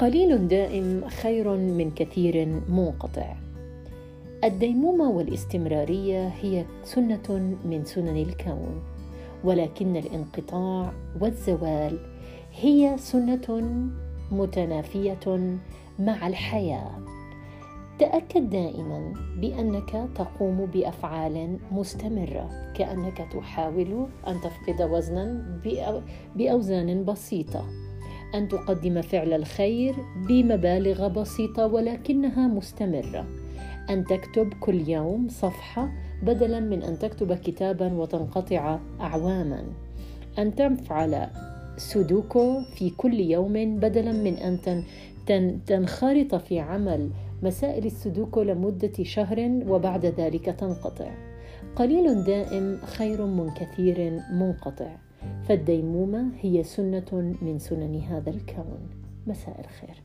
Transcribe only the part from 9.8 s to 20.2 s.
الانقطاع والزوال هي سنة متنافية مع الحياة. تأكد دائما بأنك